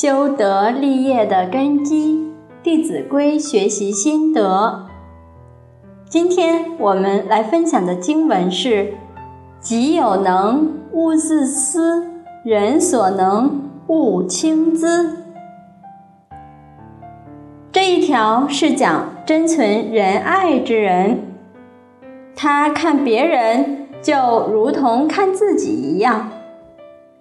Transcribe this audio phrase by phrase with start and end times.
[0.00, 2.14] 修德立业的根基，
[2.62, 4.86] 《弟子规》学习心得。
[6.08, 8.94] 今天我们来分享的经文是
[9.58, 12.04] ：“己有能，勿自私；
[12.44, 15.16] 人所能，勿轻訾。”
[17.72, 21.22] 这一条是讲真存仁爱之人，
[22.36, 26.30] 他看别人就如同看自己一样，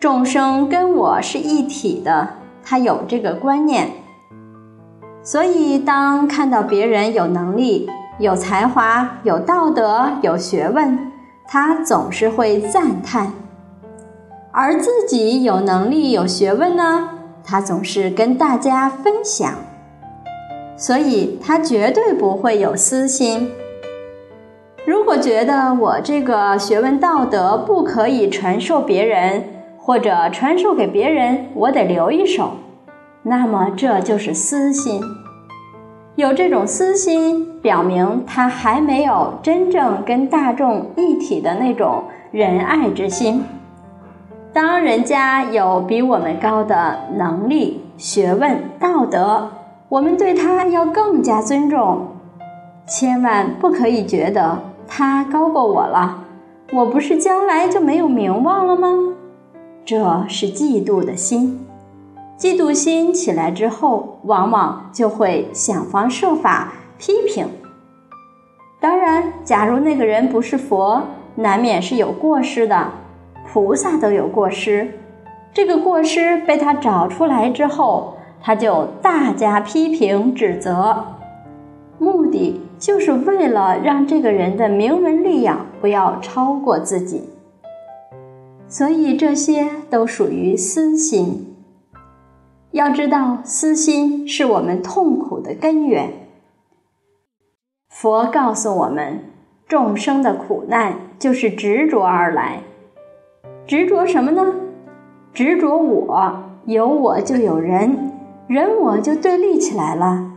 [0.00, 2.30] 众生跟我是一体的，
[2.64, 3.90] 他有这个观念。
[5.22, 11.12] 所以，当看到别人有能力、有才华、有道德、有学问，
[11.46, 13.32] 他总是会赞叹；
[14.52, 17.10] 而自己有能力、有学问呢，
[17.42, 19.52] 他总是跟大家分享。
[20.76, 23.52] 所以他绝对不会有私心。
[24.84, 29.53] 如果觉得我这个学问道德不可以传授别人，
[29.86, 32.52] 或者传授给别人，我得留一手，
[33.22, 35.02] 那么这就是私心。
[36.16, 43.44] 有这种私心，表明他还没有真正跟大众一体的那种仁爱之心。
[44.54, 49.50] 当人家有比我们高的能力、学问、道德，
[49.90, 52.06] 我们对他要更加尊重，
[52.86, 56.24] 千万不可以觉得他高过我了，
[56.72, 58.88] 我不是将来就没有名望了吗？
[59.84, 61.66] 这是嫉妒的心，
[62.38, 67.46] 嫉妒心起来之后，往往就会想方设法批评。
[68.80, 71.02] 当然，假如那个人不是佛，
[71.34, 72.92] 难免是有过失的，
[73.46, 74.88] 菩萨都有过失，
[75.52, 78.16] 这个过失被他找出来之后。
[78.46, 81.02] 他就大加批评指责，
[81.98, 87.30] 目的就是为了让这个人的名闻利养不要超过自己，
[88.76, 91.54] 所以这些都属于私心。
[92.72, 96.10] 要知道，私心是我们痛苦的根源。
[97.88, 99.26] 佛告诉我们，
[99.68, 102.64] 众生的苦难就是执着而来。
[103.64, 104.56] 执着什么呢？
[105.32, 108.10] 执着我，有我就有人。
[108.48, 110.32] 人我就对立起来了，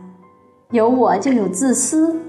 [0.70, 2.20] 有我就有自私，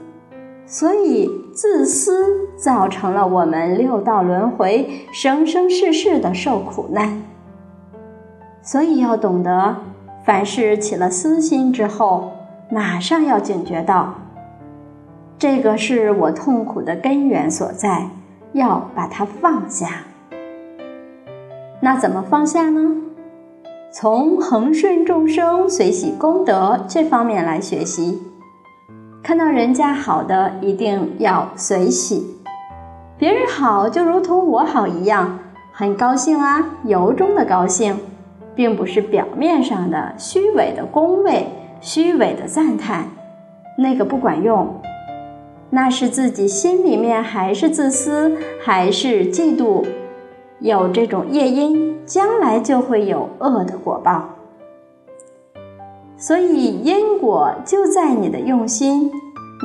[0.72, 7.24] 所以自私造成了我们六道轮回、生生世世的受苦难。
[8.62, 9.78] 所以要懂得，
[10.24, 12.34] 凡事起了私心之后，
[12.70, 14.14] 马上要警觉到，
[15.40, 18.12] 这个是我痛苦的根源所在，
[18.54, 20.04] 要把它放下。
[21.82, 22.96] 那怎么放下呢？
[23.92, 28.22] 从恒顺众生、随喜功德这方面来学习，
[29.30, 32.24] 看到人家好的，一定要随喜；
[33.16, 35.38] 别人好，就如同我好一样，
[35.72, 37.96] 很高兴啊，由衷的高兴，
[38.56, 41.46] 并不是表面上的虚伪的恭维、
[41.80, 43.06] 虚伪的赞叹，
[43.78, 44.68] 那个不管用，
[45.70, 49.86] 那是自己心里面还是自私，还是嫉妒。
[50.58, 54.39] 有这种业因，将来就会有恶的果报。
[56.20, 59.10] 所以因果就在你的用心，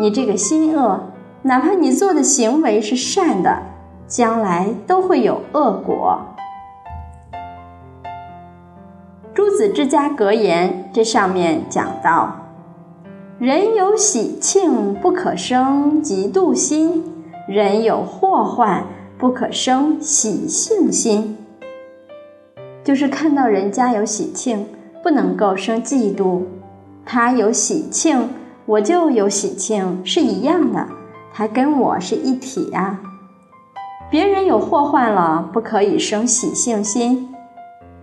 [0.00, 1.00] 你这个心恶，
[1.42, 3.62] 哪怕你做的行为是善的，
[4.06, 6.20] 将来都会有恶果。
[9.34, 12.37] 诸子之家格言这上面讲到：
[13.41, 17.03] 人有喜庆，不可生嫉妒心；
[17.48, 18.84] 人有祸患。
[19.16, 21.38] 不可生喜庆心，
[22.82, 24.66] 就是看到人家有喜庆，
[25.04, 26.41] 不能够生嫉妒。
[27.04, 28.31] 他有喜庆，
[28.65, 30.88] 我就有喜庆，是一样的，
[31.32, 32.98] 他跟我是一体呀。
[34.10, 37.28] 别人有祸患了，不可以生喜庆心。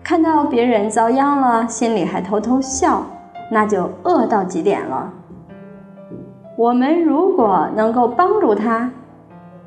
[0.04, 3.04] 看到别人遭殃了，心里还偷偷笑，
[3.52, 5.12] 那就恶到极点了。
[6.56, 8.92] 我们如果能够帮助他。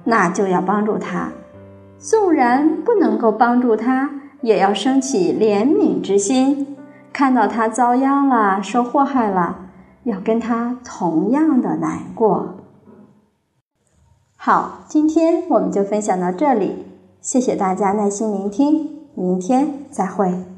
[0.06, 1.32] 那就要帮助他，
[1.98, 4.10] 纵然不能够帮助他，
[4.42, 6.76] 也要升起怜悯之心。
[7.14, 9.70] 看到他遭殃了、受祸害了，
[10.02, 12.56] 要跟他同样的难过。
[14.36, 16.84] 好，今天我们就分享到这里，
[17.20, 20.53] 谢谢大家耐心聆听，明天再会。